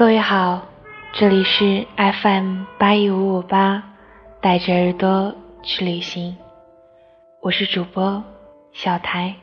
[0.00, 0.62] 各位好，
[1.12, 3.82] 这里是 FM 八一五五八，
[4.40, 6.38] 带着耳朵去旅行，
[7.42, 8.24] 我是主播
[8.72, 9.36] 小台。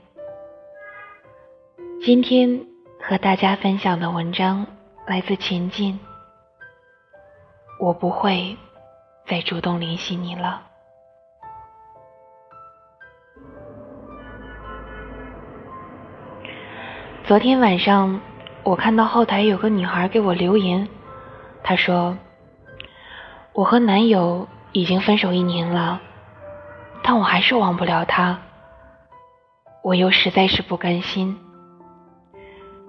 [2.02, 2.66] 今天
[3.00, 4.66] 和大家分享的文章
[5.06, 6.00] 来自前进。
[7.80, 8.58] 我不会
[9.28, 10.64] 再主动联系你了。
[17.26, 18.20] 昨天晚上。
[18.68, 20.90] 我看到后台有个女孩给我留言，
[21.64, 22.18] 她说
[23.56, 26.02] ：“我和男友已经分手一年了，
[27.02, 28.38] 但我还是忘不了他。
[29.82, 31.40] 我又实在是不甘心。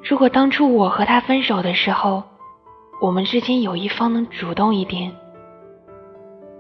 [0.03, 2.25] 如果当初我和他分手的时候，
[3.01, 5.15] 我们之间有一方能主动一点，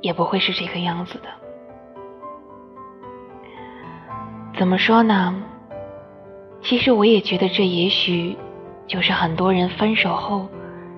[0.00, 1.28] 也不会是这个样子的。
[4.56, 5.34] 怎么说呢？
[6.62, 8.38] 其实我也觉得这也许……”
[8.88, 10.48] 就是很多人分手后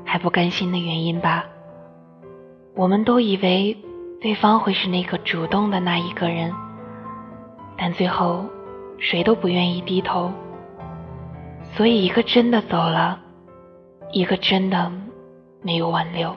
[0.04, 1.44] 还不甘心的原因吧。
[2.76, 3.76] 我们都以为
[4.20, 6.54] 对方会是那个主动的那一个人，
[7.76, 8.46] 但最后
[8.98, 10.32] 谁都不愿意低头。
[11.74, 13.18] 所以一个真的走了，
[14.12, 14.90] 一个真的
[15.62, 16.34] 没有挽留。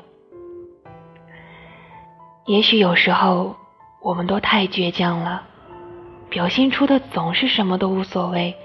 [2.46, 3.56] 也许有时候
[4.02, 5.44] 我们都太倔强了，
[6.30, 8.56] 表现出的总是什么都无所谓。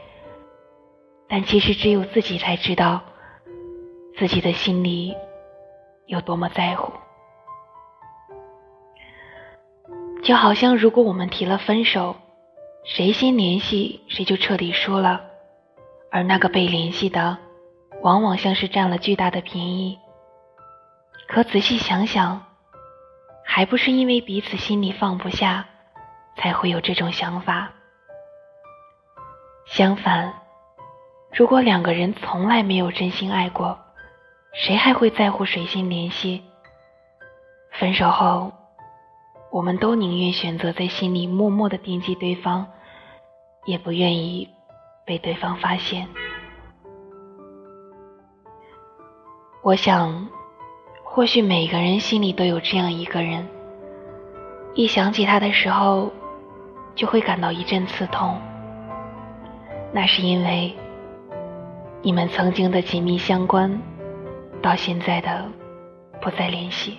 [1.28, 3.02] 但其实只有自己才知道，
[4.16, 5.14] 自己的心里
[6.06, 6.92] 有多么在乎。
[10.22, 12.16] 就好像如果我们提了分手，
[12.84, 15.20] 谁先联系谁就彻底输了，
[16.10, 17.36] 而那个被联系的，
[18.02, 19.98] 往往像是占了巨大的便宜。
[21.28, 22.42] 可仔细想想，
[23.44, 25.66] 还不是因为彼此心里放不下，
[26.36, 27.70] 才会有这种想法。
[29.66, 30.47] 相反。
[31.30, 33.78] 如果两个人从来没有真心爱过，
[34.54, 36.42] 谁还会在乎谁先联系？
[37.72, 38.50] 分手后，
[39.52, 42.66] 我们都宁愿选择在心里默默的惦记对方，
[43.66, 44.48] 也不愿意
[45.04, 46.08] 被对方发现。
[49.62, 50.28] 我想，
[51.04, 53.46] 或许每个人心里都有这样一个人，
[54.74, 56.10] 一想起他的时候，
[56.96, 58.40] 就会感到一阵刺痛。
[59.92, 60.74] 那是因为。
[62.00, 63.80] 你们曾经的紧密相关，
[64.62, 65.44] 到现在的
[66.20, 66.96] 不再联系。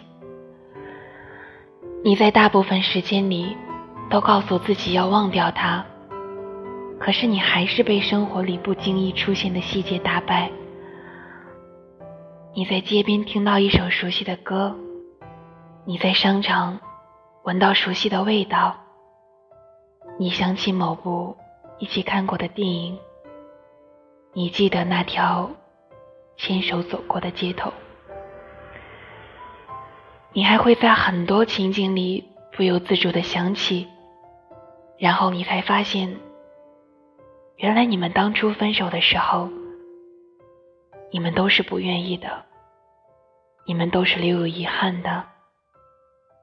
[2.03, 3.55] 你在大部分时间里
[4.09, 5.85] 都告诉自己要忘掉他，
[6.99, 10.51] 可是你还是被生活里不经意出现的细节打败。
[12.53, 14.75] 你在街边听到一首熟悉的歌，
[15.85, 16.77] 你在商场
[17.43, 18.75] 闻到熟悉的味道，
[20.17, 21.37] 你想起某部
[21.77, 22.99] 一起看过的电影。
[24.31, 25.49] 你记得那条
[26.37, 27.73] 牵手走过的街头，
[30.33, 33.87] 你还会在很多情景里不由自主的想起，
[34.99, 36.15] 然后你才发现，
[37.55, 39.49] 原来你们当初分手的时候，
[41.11, 42.45] 你们都是不愿意的，
[43.65, 45.25] 你们都是留有遗憾的，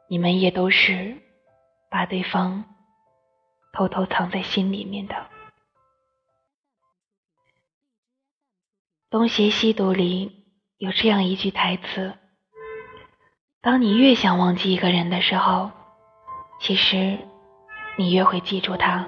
[0.09, 1.17] 你们也都是
[1.89, 2.65] 把对方
[3.73, 5.15] 偷偷藏在心里面的。
[9.09, 10.47] 《东邪西毒》里
[10.79, 12.13] 有这样一句台词
[13.63, 15.71] ：“当你越想忘记一个人的时候，
[16.61, 17.17] 其实
[17.97, 19.07] 你越会记住他。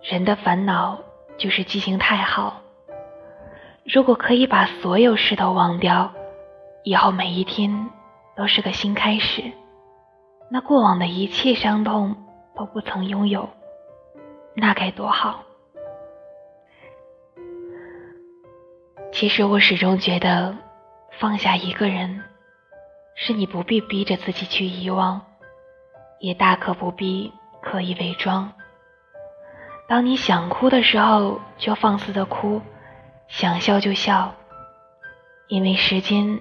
[0.00, 1.00] 人的烦恼
[1.36, 2.60] 就是记性太好。
[3.84, 6.12] 如果可以把所有事都忘掉，
[6.84, 7.90] 以后每一天
[8.36, 9.42] 都是个新开始，
[10.52, 12.14] 那过往的一切伤痛
[12.54, 13.48] 都不曾拥有，
[14.54, 15.42] 那该多好。”
[19.18, 20.54] 其实我始终觉得，
[21.18, 22.22] 放下一个人，
[23.14, 25.24] 是你不必逼着自己去遗忘，
[26.18, 27.32] 也大可不必
[27.62, 28.52] 刻意伪装。
[29.88, 32.60] 当你想哭的时候，就放肆的哭；
[33.26, 34.34] 想笑就笑，
[35.48, 36.38] 因为时间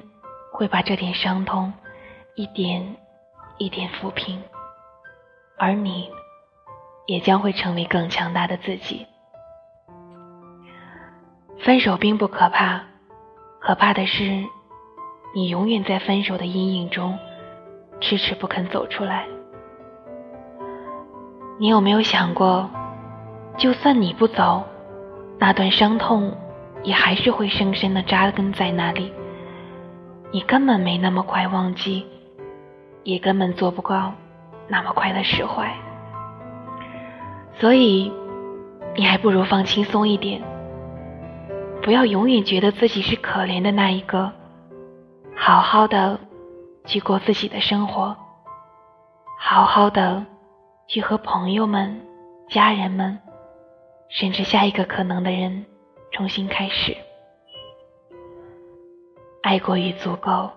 [0.51, 1.72] 会把这点伤痛
[2.36, 2.98] 一点
[3.57, 4.44] 一点抚平，
[5.57, 6.12] 而你，
[7.06, 9.07] 也将会成为更强大的自己。
[11.60, 12.81] 分手并不可怕，
[13.60, 14.44] 可怕的是，
[15.34, 17.18] 你永远在分手的阴影中，
[18.00, 19.25] 迟迟不肯走出来。
[21.57, 22.69] 你有没有想过，
[23.57, 24.63] 就算你不走，
[25.40, 26.31] 那段伤痛
[26.84, 29.12] 也还是会深深的扎根在那里。
[30.31, 32.06] 你根本没那么快忘记，
[33.04, 34.13] 也根本做不到
[34.68, 35.74] 那么快的释怀。
[37.54, 38.12] 所以，
[38.96, 40.42] 你还不如放轻松一点。
[41.86, 44.34] 不要永远觉得自己是可怜的那一个，
[45.38, 46.20] 好好的
[46.84, 48.18] 去过自己的生活，
[49.38, 50.26] 好好的
[50.88, 52.02] 去和朋友们、
[52.50, 53.20] 家人们，
[54.10, 55.64] 甚至下一个可能的人
[56.12, 56.98] 重新开始。
[59.44, 60.50] 爱过于足够，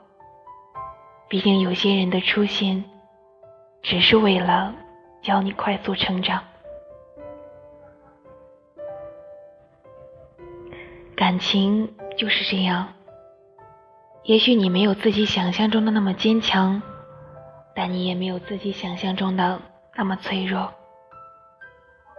[1.29, 2.83] 毕竟有些人的出现，
[3.83, 4.75] 只是为了
[5.21, 6.43] 教你快速成长。
[11.39, 12.89] 感情就是这样，
[14.25, 16.83] 也许你没有自己想象中的那么坚强，
[17.77, 19.61] 但你也没有自己想象中的
[19.95, 20.69] 那么脆弱。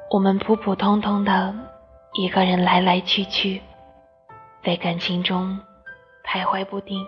[0.10, 1.54] 我们普普通通的
[2.14, 3.62] 一个人来来去去，
[4.64, 5.60] 在感情中。
[6.24, 7.06] 徘徊不定。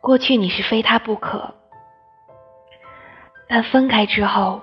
[0.00, 1.54] 过去你是非他不可，
[3.46, 4.62] 但分开之后，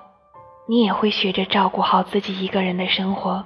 [0.67, 3.45] 你也会学着照顾好自己一个人的生活。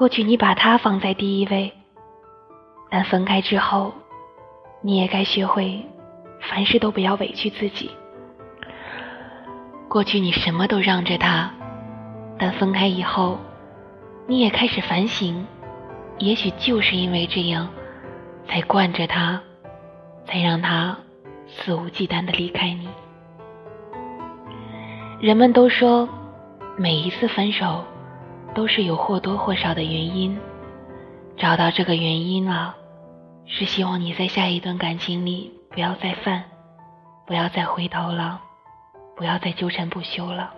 [0.00, 1.74] 过去你把他放在第一位，
[2.88, 3.92] 但分开之后，
[4.80, 5.84] 你也该学会
[6.40, 7.90] 凡事都不要委屈自己。
[9.90, 11.50] 过去你什么都让着他，
[12.38, 13.38] 但分开以后，
[14.26, 15.44] 你也开始反省，
[16.16, 17.68] 也许就是因为这样。
[18.48, 19.38] 才惯着他，
[20.24, 20.96] 才让他
[21.46, 22.88] 肆无忌惮的离开你。
[25.20, 26.08] 人们都说，
[26.78, 27.84] 每一次分手
[28.54, 30.38] 都是有或多或少的原因。
[31.36, 32.74] 找到这个原因了，
[33.46, 36.44] 是希望你在下一段感情里不要再犯，
[37.26, 38.40] 不要再回头了，
[39.16, 40.52] 不要再纠缠不休了。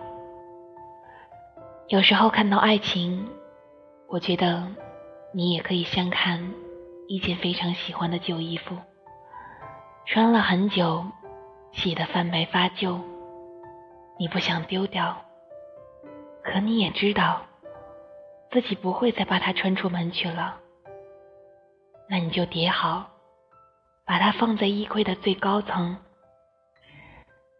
[1.87, 3.27] 有时候看到爱情，
[4.07, 4.67] 我觉得
[5.33, 6.53] 你也可以相看。
[7.09, 8.75] 一件非常喜欢的旧衣服，
[10.05, 11.03] 穿了很久，
[11.73, 12.97] 洗得泛白发旧，
[14.17, 15.15] 你不想丢掉，
[16.41, 17.41] 可你也知道，
[18.53, 20.59] 自己不会再把它穿出门去了。
[22.07, 23.09] 那你就叠好，
[24.05, 25.97] 把它放在衣柜的最高层，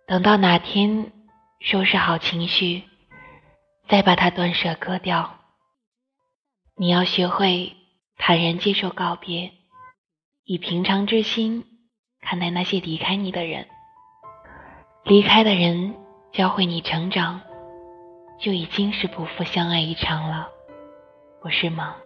[0.07, 1.12] 等到哪天
[1.60, 2.84] 收拾好情绪，
[3.90, 5.40] 再把它断舍割掉。
[6.78, 7.75] 你要学会。
[8.16, 9.51] 坦然接受告别，
[10.45, 11.66] 以平常之心
[12.22, 13.68] 看待那些离开你的人。
[15.04, 15.95] 离开的人
[16.31, 17.42] 教会你成长，
[18.40, 20.48] 就已经是不负相爱一场了，
[21.44, 22.03] 我是吗？